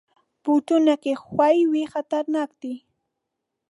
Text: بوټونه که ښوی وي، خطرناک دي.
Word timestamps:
بوټونه 0.43 0.93
که 1.03 1.11
ښوی 1.23 1.57
وي، 1.71 1.83
خطرناک 1.93 2.49
دي. 2.61 2.75